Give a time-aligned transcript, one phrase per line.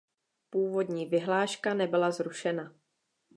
[0.49, 2.75] Původní vyhláška nebyla zrušena.